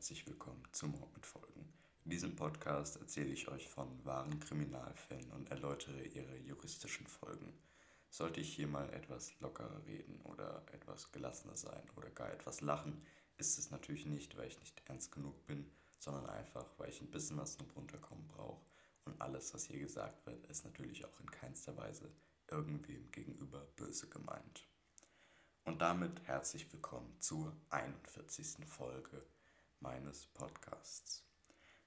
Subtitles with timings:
[0.00, 1.74] herzlich willkommen zu Mord mit Folgen.
[2.06, 7.52] In diesem Podcast erzähle ich euch von wahren Kriminalfällen und erläutere ihre juristischen Folgen.
[8.08, 13.02] Sollte ich hier mal etwas lockerer reden oder etwas gelassener sein oder gar etwas lachen,
[13.36, 17.10] ist es natürlich nicht, weil ich nicht ernst genug bin, sondern einfach, weil ich ein
[17.10, 18.64] bisschen was zum Runterkommen brauche.
[19.04, 22.10] Und alles, was hier gesagt wird, ist natürlich auch in keinster Weise
[22.50, 24.66] irgendwem gegenüber böse gemeint.
[25.64, 28.66] Und damit herzlich willkommen zur 41.
[28.66, 29.26] Folge
[29.80, 31.24] meines Podcasts.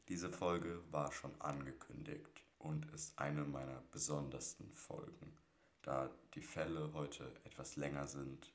[0.10, 5.38] Diese Folge war schon angekündigt und ist eine meiner besondersten Folgen,
[5.82, 8.52] da die Fälle heute etwas länger sind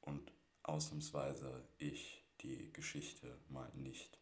[0.00, 4.18] und ausnahmsweise ich die Geschichte mal nicht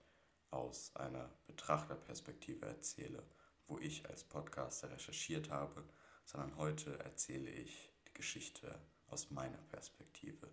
[0.51, 3.23] aus einer Betrachterperspektive erzähle,
[3.67, 5.85] wo ich als Podcaster recherchiert habe,
[6.25, 10.49] sondern heute erzähle ich die Geschichte aus meiner Perspektive,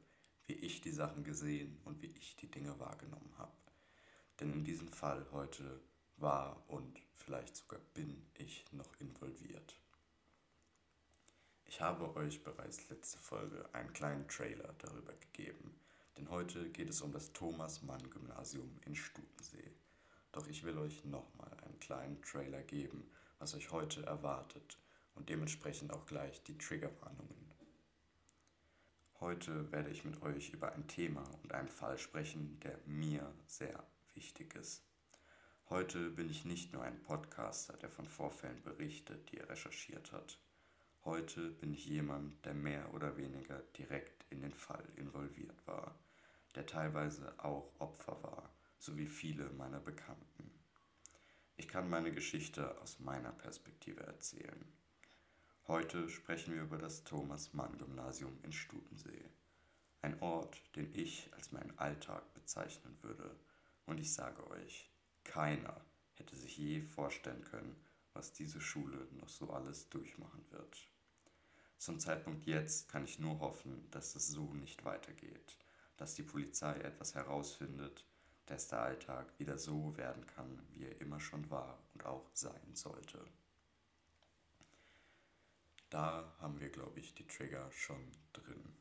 [0.45, 3.66] wie ich die Sachen gesehen und wie ich die Dinge wahrgenommen habe.
[4.39, 5.81] Denn in diesem Fall heute
[6.17, 9.79] war und vielleicht sogar bin ich noch involviert.
[11.65, 15.79] Ich habe euch bereits letzte Folge einen kleinen Trailer darüber gegeben,
[16.17, 19.71] denn heute geht es um das Thomas Mann Gymnasium in Stutensee.
[20.31, 24.77] Doch ich will euch nochmal einen kleinen Trailer geben, was euch heute erwartet
[25.15, 27.51] und dementsprechend auch gleich die Triggerwarnungen.
[29.19, 33.83] Heute werde ich mit euch über ein Thema und einen Fall sprechen, der mir sehr
[34.17, 34.55] wichtig.
[35.69, 40.39] Heute bin ich nicht nur ein Podcaster, der von Vorfällen berichtet, die er recherchiert hat.
[41.05, 45.99] Heute bin ich jemand, der mehr oder weniger direkt in den Fall involviert war,
[46.55, 50.51] der teilweise auch Opfer war, so wie viele meiner Bekannten.
[51.55, 54.65] Ich kann meine Geschichte aus meiner Perspektive erzählen.
[55.67, 59.25] Heute sprechen wir über das Thomas-Mann-Gymnasium in Stutensee.
[60.01, 63.35] Ein Ort, den ich als meinen Alltag bezeichnen würde.
[63.87, 64.91] Und ich sage euch,
[65.23, 67.75] keiner hätte sich je vorstellen können,
[68.13, 70.87] was diese Schule noch so alles durchmachen wird.
[71.77, 75.57] Zum Zeitpunkt jetzt kann ich nur hoffen, dass es so nicht weitergeht,
[75.95, 78.05] dass die Polizei etwas herausfindet,
[78.47, 82.73] dass der Alltag wieder so werden kann, wie er immer schon war und auch sein
[82.75, 83.25] sollte.
[85.89, 88.75] Da haben wir, glaube ich, die Trigger schon drin.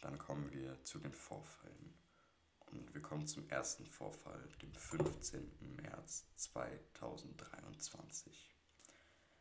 [0.00, 2.03] Dann kommen wir zu den Vorfällen.
[2.74, 5.76] Und wir kommen zum ersten Vorfall, dem 15.
[5.82, 8.54] März 2023.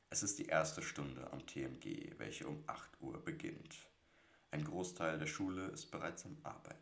[0.09, 3.75] Es ist die erste Stunde am TMG, welche um 8 Uhr beginnt.
[4.51, 6.79] Ein Großteil der Schule ist bereits am Arbeiten.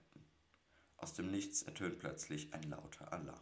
[0.97, 3.39] Aus dem Nichts ertönt plötzlich ein lauter Alarm.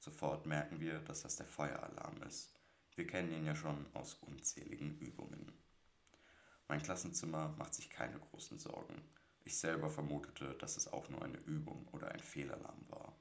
[0.00, 2.54] Sofort merken wir, dass das der Feueralarm ist
[2.96, 5.52] wir kennen ihn ja schon aus unzähligen Übungen.
[6.68, 9.02] Mein Klassenzimmer macht sich keine großen Sorgen.
[9.44, 13.14] Ich selber vermutete, dass es auch nur eine Übung oder ein Fehlalarm war.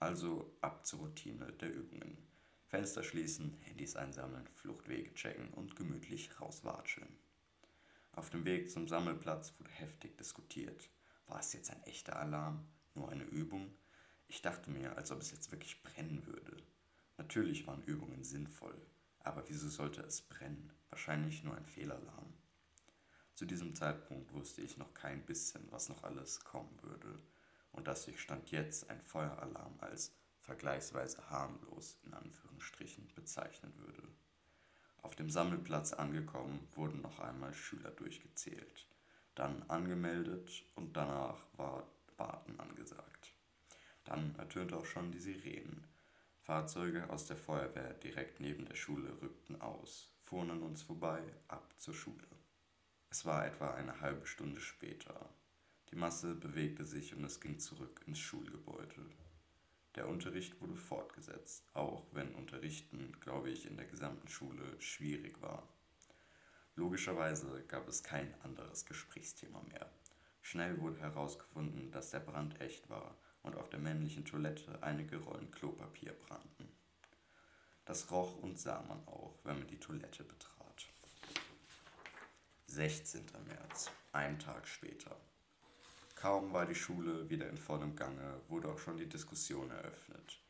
[0.00, 2.18] Also ab zur Routine der Übungen.
[2.66, 7.16] Fenster schließen, Handys einsammeln, Fluchtwege checken und gemütlich rauswatscheln.
[8.12, 10.90] Auf dem Weg zum Sammelplatz wurde heftig diskutiert.
[11.26, 12.66] War es jetzt ein echter Alarm?
[12.94, 13.72] Nur eine Übung?
[14.26, 16.56] Ich dachte mir, als ob es jetzt wirklich brennen würde.
[17.16, 18.76] Natürlich waren Übungen sinnvoll,
[19.20, 20.72] aber wieso sollte es brennen?
[20.90, 22.32] Wahrscheinlich nur ein Fehlalarm.
[23.34, 27.18] Zu diesem Zeitpunkt wusste ich noch kein bisschen, was noch alles kommen würde
[27.72, 34.06] und dass sich Stand jetzt ein Feueralarm als vergleichsweise harmlos in Anführungsstrichen bezeichnen würde.
[35.02, 38.86] Auf dem Sammelplatz angekommen wurden noch einmal Schüler durchgezählt,
[39.34, 43.34] dann angemeldet und danach war Warten angesagt.
[44.04, 45.84] Dann ertönte auch schon die Sirenen
[46.42, 51.74] Fahrzeuge aus der Feuerwehr direkt neben der Schule rückten aus, fuhren an uns vorbei, ab
[51.78, 52.28] zur Schule.
[53.14, 55.30] Es war etwa eine halbe Stunde später.
[55.92, 59.08] Die Masse bewegte sich und es ging zurück ins Schulgebäude.
[59.94, 65.62] Der Unterricht wurde fortgesetzt, auch wenn Unterrichten, glaube ich, in der gesamten Schule schwierig war.
[66.74, 69.88] Logischerweise gab es kein anderes Gesprächsthema mehr.
[70.42, 75.52] Schnell wurde herausgefunden, dass der Brand echt war und auf der männlichen Toilette einige Rollen
[75.52, 76.68] Klopapier brannten.
[77.84, 80.53] Das roch und sah man auch, wenn man die Toilette betrat.
[82.74, 83.24] 16.
[83.46, 85.14] März, ein Tag später.
[86.16, 90.40] Kaum war die Schule wieder in vollem Gange, wurde auch schon die Diskussion eröffnet.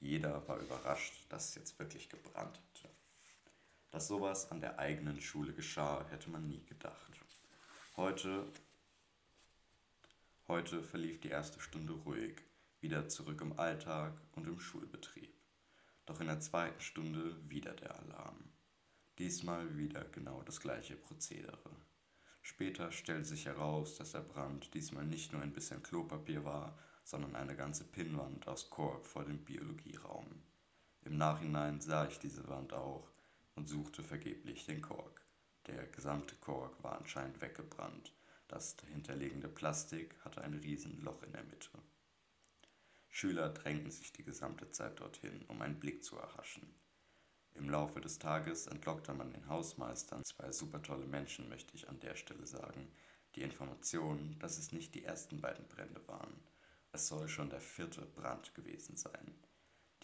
[0.00, 2.88] Jeder war überrascht, dass es jetzt wirklich gebrannt hatte.
[3.92, 7.12] Dass sowas an der eigenen Schule geschah, hätte man nie gedacht.
[7.96, 8.44] Heute
[10.48, 12.42] Heute verlief die erste Stunde ruhig,
[12.80, 15.32] wieder zurück im Alltag und im Schulbetrieb.
[16.06, 18.47] Doch in der zweiten Stunde wieder der Alarm.
[19.18, 21.70] Diesmal wieder genau das gleiche Prozedere.
[22.40, 27.34] Später stellte sich heraus, dass der Brand diesmal nicht nur ein bisschen Klopapier war, sondern
[27.34, 30.40] eine ganze Pinnwand aus Kork vor dem Biologieraum.
[31.02, 33.10] Im Nachhinein sah ich diese Wand auch
[33.56, 35.26] und suchte vergeblich den Kork.
[35.66, 38.14] Der gesamte Kork war anscheinend weggebrannt.
[38.46, 41.70] Das dahinterliegende Plastik hatte ein Riesenloch in der Mitte.
[43.08, 46.72] Schüler drängten sich die gesamte Zeit dorthin, um einen Blick zu erhaschen.
[47.58, 51.98] Im Laufe des Tages entlockte man den Hausmeistern, zwei super tolle Menschen, möchte ich an
[51.98, 52.88] der Stelle sagen,
[53.34, 56.32] die Information, dass es nicht die ersten beiden Brände waren.
[56.92, 59.34] Es soll schon der vierte Brand gewesen sein.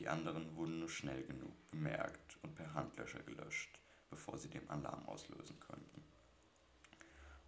[0.01, 3.79] Die anderen wurden nur schnell genug bemerkt und per Handlöscher gelöscht,
[4.11, 6.05] bevor sie den Alarm auslösen konnten.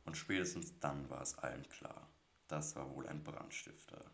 [0.05, 2.09] Und spätestens dann war es allen klar,
[2.47, 4.05] das war wohl ein Brandstifter.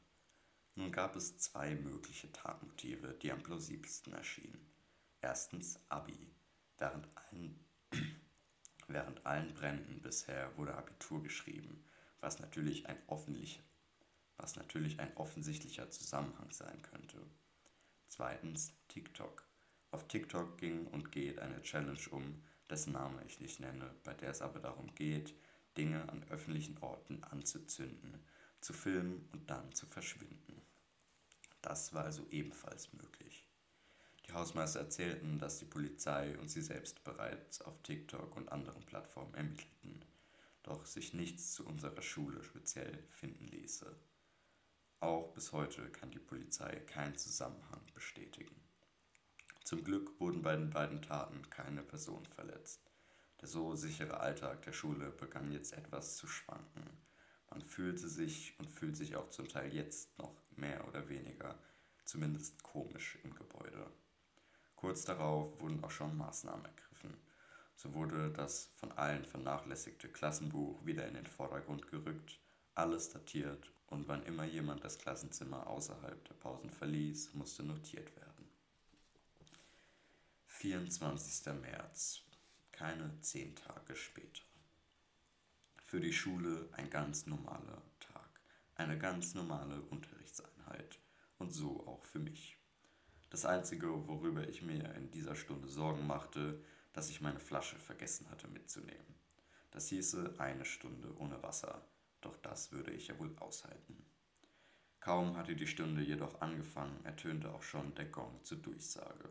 [0.75, 4.72] Nun gab es zwei mögliche Tatmotive, die am plausibelsten erschienen.
[5.25, 6.19] Erstens Abi.
[6.79, 7.65] Während allen,
[8.89, 11.85] während allen Bränden bisher wurde Abitur geschrieben,
[12.21, 12.99] was natürlich, ein
[14.37, 17.19] was natürlich ein offensichtlicher Zusammenhang sein könnte.
[18.09, 19.45] Zweitens TikTok.
[19.93, 24.31] Auf TikTok ging und geht eine Challenge um, dessen Name ich nicht nenne, bei der
[24.31, 25.37] es aber darum geht,
[25.79, 28.27] Dinge an öffentlichen Orten anzuzünden,
[28.61, 30.61] zu filmen und dann zu verschwinden.
[31.61, 33.47] Das war also ebenfalls möglich.
[34.27, 39.35] Die Hausmeister erzählten, dass die Polizei und sie selbst bereits auf TikTok und anderen Plattformen
[39.35, 40.05] ermittelten,
[40.63, 43.95] doch sich nichts zu unserer Schule speziell finden ließe.
[45.01, 48.55] Auch bis heute kann die Polizei keinen Zusammenhang bestätigen.
[49.65, 52.93] Zum Glück wurden bei den beiden Taten keine Personen verletzt.
[53.41, 56.85] Der so sichere Alltag der Schule begann jetzt etwas zu schwanken.
[57.51, 61.59] Man fühlte sich und fühlt sich auch zum Teil jetzt noch mehr oder weniger,
[62.05, 63.91] zumindest komisch im Gebäude.
[64.83, 67.17] Kurz darauf wurden auch schon Maßnahmen ergriffen.
[67.77, 72.41] So wurde das von allen vernachlässigte Klassenbuch wieder in den Vordergrund gerückt,
[72.75, 78.49] alles datiert und wann immer jemand das Klassenzimmer außerhalb der Pausen verließ, musste notiert werden.
[80.49, 81.55] 24.
[81.61, 82.23] März
[82.73, 84.43] keine zehn Tage später.
[85.85, 88.41] Für die Schule ein ganz normaler Tag,
[88.75, 90.99] eine ganz normale Unterrichtseinheit
[91.39, 92.59] und so auch für mich.
[93.33, 96.63] Das Einzige, worüber ich mir in dieser Stunde Sorgen machte,
[96.93, 99.15] dass ich meine Flasche vergessen hatte mitzunehmen.
[99.71, 101.83] Das hieße eine Stunde ohne Wasser,
[102.21, 104.05] doch das würde ich ja wohl aushalten.
[105.01, 109.31] Kaum hatte die Stunde jedoch angefangen, ertönte auch schon der Gong zur Durchsage.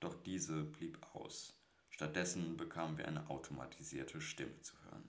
[0.00, 1.56] Doch diese blieb aus,
[1.90, 5.08] Stattdessen bekamen wir eine automatisierte Stimme zu hören.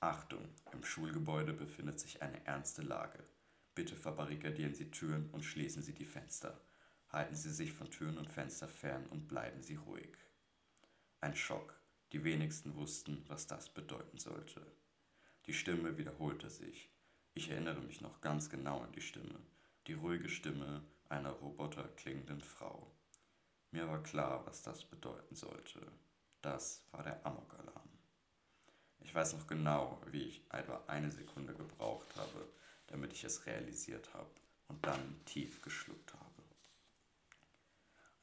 [0.00, 3.22] Achtung, im Schulgebäude befindet sich eine ernste Lage.
[3.74, 6.58] Bitte verbarrikadieren Sie Türen und schließen Sie die Fenster.
[7.10, 10.16] Halten Sie sich von Türen und Fenster fern und bleiben Sie ruhig.
[11.20, 11.78] Ein Schock.
[12.12, 14.64] Die wenigsten wussten, was das bedeuten sollte.
[15.46, 16.90] Die Stimme wiederholte sich.
[17.34, 19.38] Ich erinnere mich noch ganz genau an die Stimme,
[19.86, 22.90] die ruhige Stimme einer roboterklingenden Frau.
[23.70, 25.80] Mir war klar, was das bedeuten sollte.
[26.42, 27.90] Das war der Amok-Alarm.
[29.00, 32.48] Ich weiß noch genau, wie ich etwa eine Sekunde gebraucht habe,
[32.88, 34.30] damit ich es realisiert habe
[34.68, 36.35] und dann tief geschluckt habe.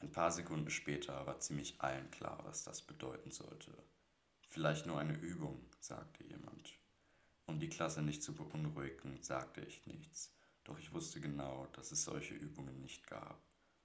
[0.03, 3.71] Ein paar Sekunden später war ziemlich allen klar, was das bedeuten sollte.
[4.50, 6.77] Vielleicht nur eine Übung, sagte jemand.
[7.45, 10.35] Um die Klasse nicht zu beunruhigen, sagte ich nichts,
[10.65, 13.42] doch ich wusste genau, dass es solche Übungen nicht gab.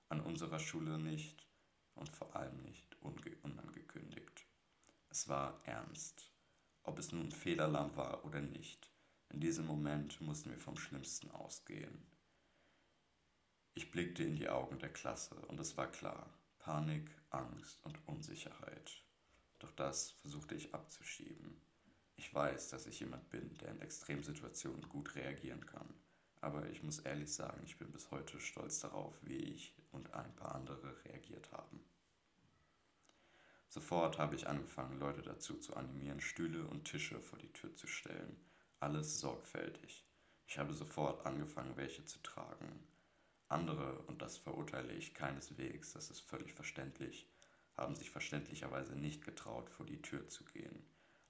[0.09, 1.47] An unserer Schule nicht
[1.95, 2.97] und vor allem nicht
[3.45, 4.45] unangekündigt.
[5.11, 6.33] Es war ernst.
[6.83, 8.91] Ob es nun Fehlalarm war oder nicht,
[9.29, 12.05] in diesem Moment mussten wir vom Schlimmsten ausgehen.
[13.79, 19.05] Ich blickte in die Augen der Klasse und es war klar, Panik, Angst und Unsicherheit.
[19.61, 21.61] Doch das versuchte ich abzuschieben.
[22.17, 25.95] Ich weiß, dass ich jemand bin, der in Extremsituationen gut reagieren kann.
[26.41, 30.35] Aber ich muss ehrlich sagen, ich bin bis heute stolz darauf, wie ich und ein
[30.35, 31.81] paar andere reagiert haben.
[33.69, 37.87] Sofort habe ich angefangen, Leute dazu zu animieren, Stühle und Tische vor die Tür zu
[37.87, 38.41] stellen.
[38.81, 40.05] Alles sorgfältig.
[40.49, 42.89] Ich habe sofort angefangen, welche zu tragen.
[43.49, 47.27] Andere, und das verurteile ich keineswegs, das ist völlig verständlich,
[47.77, 50.85] haben sich verständlicherweise nicht getraut, vor die Tür zu gehen.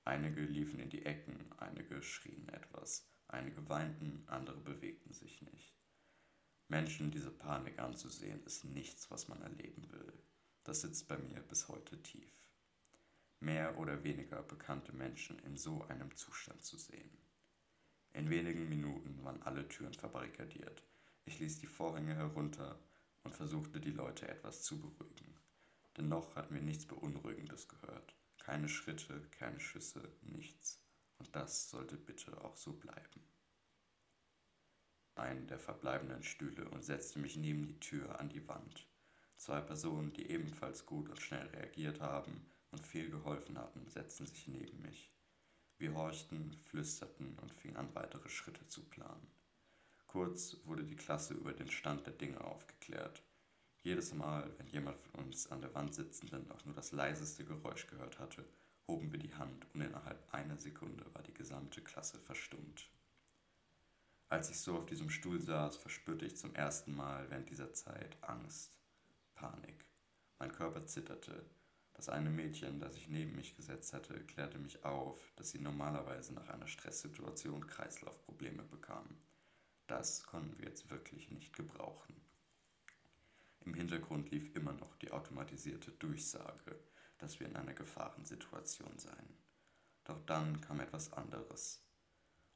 [0.05, 5.77] Einige liefen in die Ecken, einige schrien etwas, einige weinten, andere bewegten sich nicht.
[6.69, 10.13] Menschen diese Panik anzusehen, ist nichts, was man erleben will.
[10.65, 12.33] Das sitzt bei mir bis heute tief.
[13.41, 17.17] Mehr oder weniger bekannte Menschen in so einem Zustand zu sehen.
[18.13, 20.83] In wenigen Minuten waren alle Türen verbarrikadiert.
[21.29, 22.79] Ich ließ die Vorhänge herunter
[23.23, 25.37] und versuchte die Leute etwas zu beruhigen.
[25.95, 28.15] Denn noch hatten wir nichts Beunruhigendes gehört.
[28.39, 30.81] Keine Schritte, keine Schüsse, nichts.
[31.19, 33.21] Und das sollte bitte auch so bleiben.
[35.17, 38.89] einen der verbleibenden Stühle und setzte mich neben die Tür an die Wand.
[39.37, 44.49] Zwei Personen, die ebenfalls gut und schnell reagiert haben und viel geholfen hatten, setzten sich
[44.49, 45.13] neben mich.
[45.77, 49.38] Wir horchten, flüsterten und fingen an, weitere Schritte zu planen.
[50.09, 53.23] Kurz wurde die Klasse über den Stand der Dinge aufgeklärt.
[53.83, 57.87] Jedes Mal, wenn jemand von uns an der Wand sitzenden auch nur das leiseste Geräusch
[57.87, 58.45] gehört hatte,
[58.89, 62.89] hoben wir die Hand und innerhalb einer Sekunde war die gesamte Klasse verstummt.
[64.31, 68.17] Als ich so auf diesem Stuhl saß, verspürte ich zum ersten Mal während dieser Zeit
[68.23, 68.73] Angst,
[69.35, 69.85] Panik.
[70.39, 71.45] Mein Körper zitterte.
[71.93, 76.33] Das eine Mädchen, das sich neben mich gesetzt hatte, klärte mich auf, dass sie normalerweise
[76.33, 79.19] nach einer Stresssituation Kreislaufprobleme bekam.
[79.89, 82.15] Das konnten wir jetzt wirklich nicht gebrauchen.
[83.65, 86.79] Im Hintergrund lief immer noch die automatisierte Durchsage,
[87.17, 89.39] dass wir in einer Gefahrensituation seien.
[90.05, 91.83] Doch dann kam etwas anderes.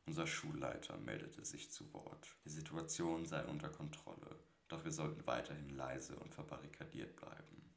[0.07, 2.37] Unser Schulleiter meldete sich zu Wort.
[2.45, 7.75] Die Situation sei unter Kontrolle, doch wir sollten weiterhin leise und verbarrikadiert bleiben.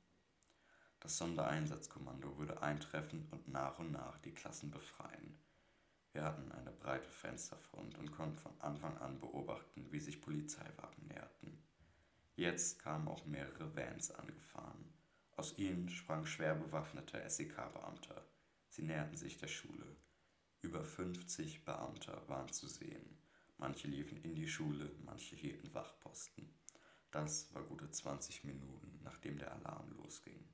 [1.00, 5.38] Das Sondereinsatzkommando würde eintreffen und nach und nach die Klassen befreien.
[6.16, 11.62] Wir hatten eine breite Fensterfront und konnten von Anfang an beobachten, wie sich Polizeiwagen näherten.
[12.38, 14.94] Jetzt kamen auch mehrere Vans angefahren.
[15.36, 18.16] Aus ihnen sprangen schwer bewaffnete SEK-Beamte.
[18.70, 19.98] Sie näherten sich der Schule.
[20.62, 23.18] Über 50 Beamte waren zu sehen.
[23.58, 26.48] Manche liefen in die Schule, manche hielten Wachposten.
[27.12, 30.48] Das war gute 20 Minuten, nachdem der Alarm losging.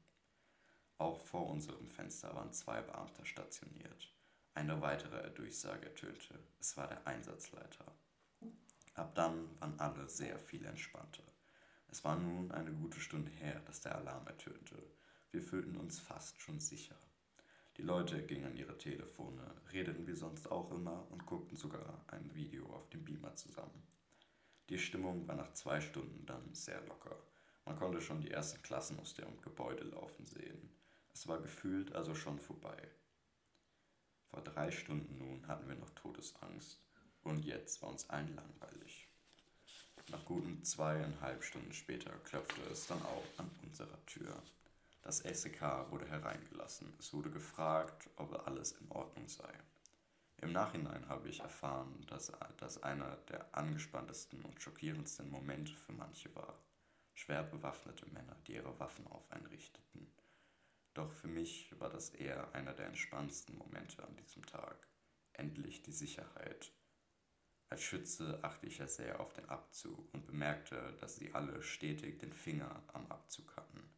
[0.97, 4.11] Auch vor unserem Fenster waren zwei Beamte stationiert.
[4.53, 6.37] Eine weitere Durchsage ertönte.
[6.59, 7.85] Es war der Einsatzleiter.
[8.95, 11.23] Ab dann waren alle sehr viel entspannter.
[11.87, 14.75] Es war nun eine gute Stunde her, dass der Alarm ertönte.
[15.31, 16.97] Wir fühlten uns fast schon sicher.
[17.77, 22.35] Die Leute gingen an ihre Telefone, redeten wie sonst auch immer und guckten sogar ein
[22.35, 23.87] Video auf dem Beamer zusammen.
[24.67, 27.17] Die Stimmung war nach zwei Stunden dann sehr locker.
[27.65, 30.75] Man konnte schon die ersten Klassen aus dem Gebäude laufen sehen.
[31.13, 32.89] Es war gefühlt also schon vorbei.
[34.31, 36.79] Vor drei Stunden nun hatten wir noch Todesangst
[37.23, 39.07] und jetzt war uns allen langweilig.
[40.09, 44.41] Nach guten zweieinhalb Stunden später klopfte es dann auch an unserer Tür.
[45.03, 46.93] Das SEK wurde hereingelassen.
[46.97, 49.51] Es wurde gefragt, ob alles in Ordnung sei.
[50.37, 56.33] Im Nachhinein habe ich erfahren, dass das einer der angespanntesten und schockierendsten Momente für manche
[56.35, 56.57] war.
[57.13, 60.11] Schwer bewaffnete Männer, die ihre Waffen auf einen richteten.
[60.93, 64.87] Doch für mich war das eher einer der entspannendsten Momente an diesem Tag.
[65.33, 66.73] Endlich die Sicherheit.
[67.69, 72.19] Als Schütze achte ich ja sehr auf den Abzug und bemerkte, dass sie alle stetig
[72.19, 73.89] den Finger am Abzug hatten.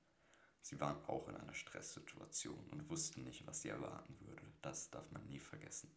[0.62, 4.44] Sie waren auch in einer Stresssituation und wussten nicht, was sie erwarten würde.
[4.62, 5.92] Das darf man nie vergessen.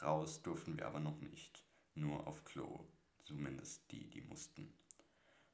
[0.00, 2.88] Raus durften wir aber noch nicht, nur auf Klo,
[3.24, 4.72] zumindest die, die mussten.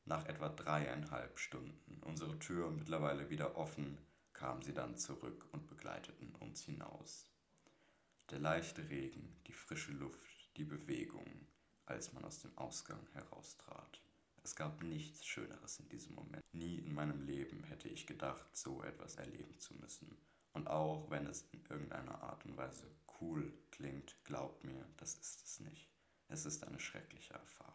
[0.04, 3.98] Nach etwa dreieinhalb Stunden, unsere Tür mittlerweile wieder offen,
[4.34, 7.30] kamen sie dann zurück und begleiteten uns hinaus.
[8.30, 11.46] Der leichte Regen, die frische Luft, die Bewegung,
[11.86, 14.00] als man aus dem Ausgang heraustrat.
[14.42, 16.44] Es gab nichts Schöneres in diesem Moment.
[16.52, 20.16] Nie in meinem Leben hätte ich gedacht, so etwas erleben zu müssen.
[20.52, 25.42] Und auch wenn es in irgendeiner Art und Weise cool klingt, glaubt mir, das ist
[25.44, 25.90] es nicht.
[26.28, 27.74] Es ist eine schreckliche Erfahrung.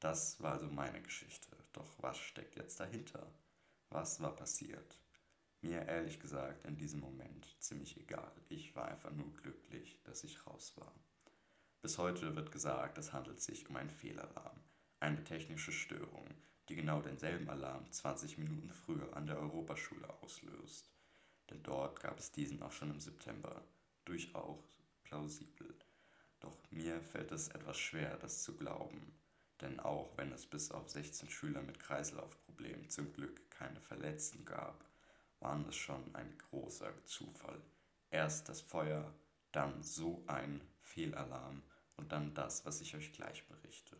[0.00, 1.56] Das war also meine Geschichte.
[1.72, 3.26] Doch was steckt jetzt dahinter?
[3.90, 4.98] Was war passiert?
[5.60, 8.32] Mir ehrlich gesagt in diesem Moment ziemlich egal.
[8.48, 10.92] Ich war einfach nur glücklich, dass ich raus war.
[11.82, 14.60] Bis heute wird gesagt, es handelt sich um einen Fehlalarm,
[15.00, 16.26] eine technische Störung,
[16.68, 20.90] die genau denselben Alarm 20 Minuten früher an der Europaschule auslöst.
[21.50, 23.62] Denn dort gab es diesen auch schon im September.
[24.04, 25.74] Durchaus plausibel.
[26.40, 29.14] Doch mir fällt es etwas schwer, das zu glauben.
[29.60, 34.84] Denn auch wenn es bis auf 16 Schüler mit Kreislaufproblemen zum Glück keine Verletzten gab,
[35.40, 37.60] waren es schon ein großer Zufall.
[38.10, 39.12] Erst das Feuer,
[39.52, 41.62] dann so ein Fehlalarm
[41.96, 43.96] und dann das, was ich euch gleich berichte.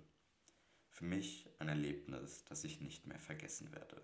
[0.90, 4.02] Für mich ein Erlebnis, das ich nicht mehr vergessen werde.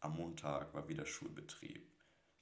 [0.00, 1.90] Am Montag war wieder Schulbetrieb.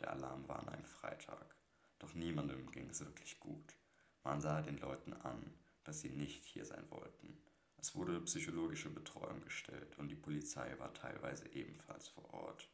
[0.00, 1.54] Der Alarm war an einem Freitag.
[1.98, 3.76] Doch niemandem ging es wirklich gut.
[4.24, 5.54] Man sah den Leuten an,
[5.84, 7.40] dass sie nicht hier sein wollten.
[7.82, 12.68] Es wurde psychologische Betreuung gestellt und die Polizei war teilweise ebenfalls vor Ort.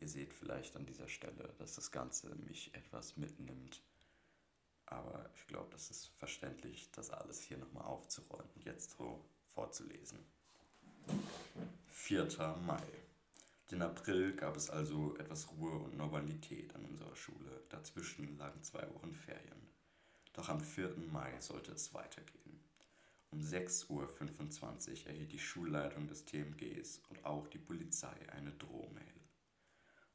[0.00, 3.82] Ihr seht vielleicht an dieser Stelle, dass das Ganze mich etwas mitnimmt.
[4.86, 9.22] Aber ich glaube, das ist verständlich, das alles hier nochmal aufzurollen und jetzt so
[9.54, 10.18] vorzulesen.
[11.88, 12.26] 4.
[12.66, 12.82] Mai.
[13.70, 17.62] Den April gab es also etwas Ruhe und Normalität an unserer Schule.
[17.68, 19.68] Dazwischen lagen zwei Wochen Ferien.
[20.32, 20.96] Doch am 4.
[21.12, 22.63] Mai sollte es weitergehen.
[23.34, 29.20] Um 6.25 Uhr erhielt die Schulleitung des TMGs und auch die Polizei eine Drohmail.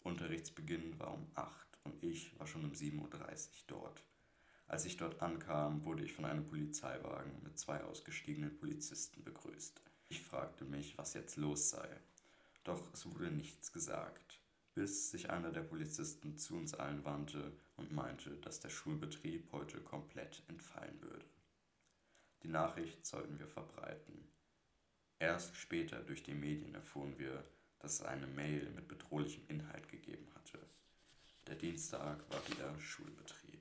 [0.03, 3.09] Unterrichtsbeginn war um 8 und ich war schon um 7.30 Uhr
[3.67, 4.05] dort.
[4.67, 9.81] Als ich dort ankam, wurde ich von einem Polizeiwagen mit zwei ausgestiegenen Polizisten begrüßt.
[10.07, 11.89] Ich fragte mich, was jetzt los sei.
[12.63, 14.39] Doch es wurde nichts gesagt,
[14.75, 19.81] bis sich einer der Polizisten zu uns allen wandte und meinte, dass der Schulbetrieb heute
[19.81, 21.25] komplett entfallen würde.
[22.43, 24.27] Die Nachricht sollten wir verbreiten.
[25.19, 27.43] Erst später durch die Medien erfuhren wir,
[27.79, 30.59] dass es eine Mail mit bedrohlichem Inhalt gegeben hatte.
[31.47, 33.59] Der Dienstag war wieder Schulbetrieb.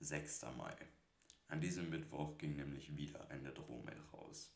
[0.00, 0.42] 6.
[0.56, 0.76] Mai.
[1.48, 4.54] An diesem Mittwoch ging nämlich wieder eine Drohmail raus.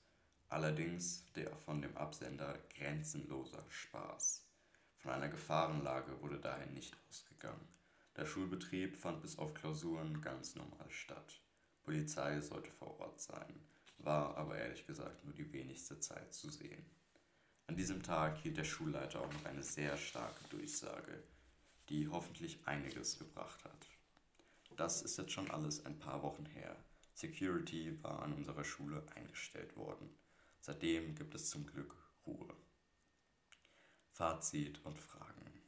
[0.48, 4.46] Allerdings der von dem Absender grenzenloser Spaß.
[4.96, 7.68] Von einer Gefahrenlage wurde daher nicht ausgegangen.
[8.16, 11.40] Der Schulbetrieb fand bis auf Klausuren ganz normal statt.
[11.86, 13.60] Polizei sollte vor Ort sein,
[13.98, 16.84] war aber ehrlich gesagt nur die wenigste Zeit zu sehen.
[17.68, 21.22] An diesem Tag hielt der Schulleiter auch noch eine sehr starke Durchsage,
[21.88, 23.86] die hoffentlich einiges gebracht hat.
[24.76, 26.76] Das ist jetzt schon alles ein paar Wochen her.
[27.14, 30.10] Security war an unserer Schule eingestellt worden.
[30.60, 31.94] Seitdem gibt es zum Glück
[32.26, 32.52] Ruhe.
[34.10, 35.62] Fazit und Fragen.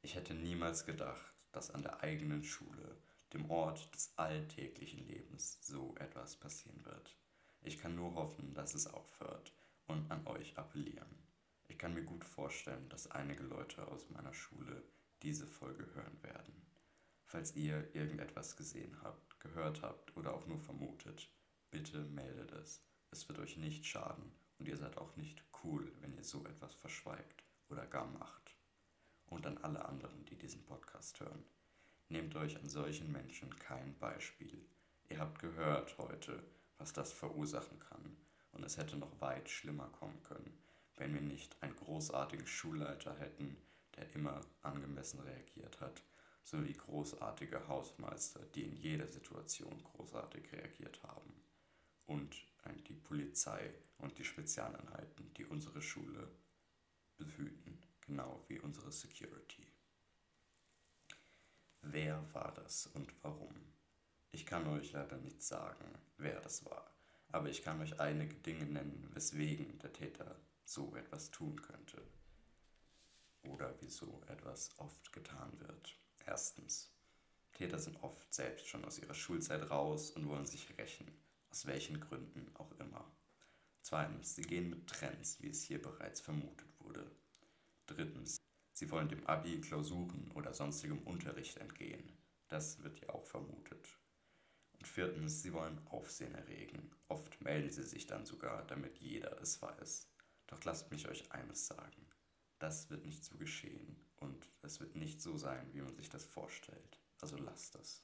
[0.00, 2.96] Ich hätte niemals gedacht, dass an der eigenen Schule
[3.32, 7.16] dem Ort des alltäglichen Lebens so etwas passieren wird.
[7.62, 9.52] Ich kann nur hoffen, dass es aufhört
[9.86, 11.26] und an euch appellieren.
[11.68, 14.82] Ich kann mir gut vorstellen, dass einige Leute aus meiner Schule
[15.22, 16.66] diese Folge hören werden.
[17.24, 21.28] Falls ihr irgendetwas gesehen habt, gehört habt oder auch nur vermutet,
[21.70, 22.84] bitte meldet es.
[23.10, 26.74] Es wird euch nicht schaden und ihr seid auch nicht cool, wenn ihr so etwas
[26.74, 28.56] verschweigt oder gar macht.
[29.26, 31.44] Und an alle anderen, die diesen Podcast hören.
[32.08, 34.64] Nehmt euch an solchen Menschen kein Beispiel.
[35.08, 36.42] Ihr habt gehört heute,
[36.78, 38.16] was das verursachen kann,
[38.52, 40.56] und es hätte noch weit schlimmer kommen können,
[40.96, 43.56] wenn wir nicht einen großartigen Schulleiter hätten,
[43.96, 46.02] der immer angemessen reagiert hat,
[46.42, 51.32] sowie großartige Hausmeister, die in jeder Situation großartig reagiert haben,
[52.06, 52.36] und
[52.88, 56.30] die Polizei und die Spezialeinheiten, die unsere Schule
[57.16, 59.65] behüten, genau wie unsere Security.
[61.92, 63.54] Wer war das und warum?
[64.32, 65.84] Ich kann euch leider nicht sagen,
[66.18, 66.90] wer das war,
[67.30, 72.02] aber ich kann euch einige Dinge nennen, weswegen der Täter so etwas tun könnte.
[73.44, 75.96] Oder wieso etwas oft getan wird.
[76.26, 76.90] Erstens.
[77.52, 81.06] Täter sind oft selbst schon aus ihrer Schulzeit raus und wollen sich rächen,
[81.50, 83.04] aus welchen Gründen auch immer.
[83.82, 87.08] Zweitens, sie gehen mit Trends, wie es hier bereits vermutet wurde.
[87.86, 88.38] Drittens,
[88.76, 92.12] Sie wollen dem Abi, Klausuren oder sonstigem Unterricht entgehen.
[92.48, 93.88] Das wird ja auch vermutet.
[94.74, 96.90] Und viertens, sie wollen Aufsehen erregen.
[97.08, 100.10] Oft melden sie sich dann sogar, damit jeder es weiß.
[100.46, 102.06] Doch lasst mich euch eines sagen.
[102.58, 106.26] Das wird nicht so geschehen und es wird nicht so sein, wie man sich das
[106.26, 107.00] vorstellt.
[107.22, 108.02] Also lasst es.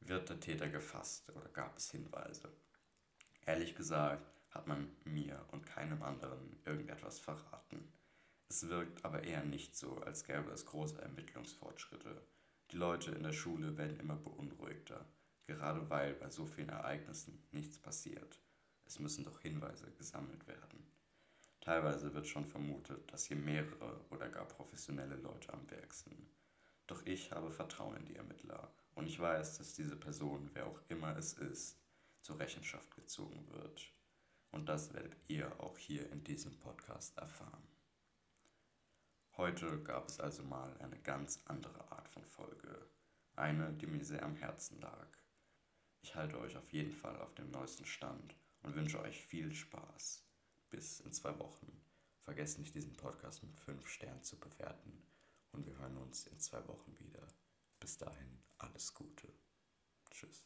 [0.00, 2.52] Wird der Täter gefasst oder gab es Hinweise?
[3.46, 7.90] Ehrlich gesagt hat man mir und keinem anderen irgendetwas verraten.
[8.50, 12.22] Es wirkt aber eher nicht so, als gäbe es große Ermittlungsfortschritte.
[12.70, 15.06] Die Leute in der Schule werden immer beunruhigter,
[15.46, 18.40] gerade weil bei so vielen Ereignissen nichts passiert.
[18.86, 20.86] Es müssen doch Hinweise gesammelt werden.
[21.60, 26.34] Teilweise wird schon vermutet, dass hier mehrere oder gar professionelle Leute am Werk sind.
[26.86, 30.80] Doch ich habe Vertrauen in die Ermittler und ich weiß, dass diese Person, wer auch
[30.88, 31.78] immer es ist,
[32.22, 33.92] zur Rechenschaft gezogen wird.
[34.50, 37.62] Und das werdet ihr auch hier in diesem Podcast erfahren.
[39.38, 42.90] Heute gab es also mal eine ganz andere Art von Folge.
[43.36, 45.06] Eine, die mir sehr am Herzen lag.
[46.02, 50.26] Ich halte euch auf jeden Fall auf dem neuesten Stand und wünsche euch viel Spaß.
[50.70, 51.70] Bis in zwei Wochen.
[52.18, 55.06] Vergesst nicht, diesen Podcast mit 5 Sternen zu bewerten.
[55.52, 57.24] Und wir hören uns in zwei Wochen wieder.
[57.78, 59.32] Bis dahin, alles Gute.
[60.10, 60.44] Tschüss.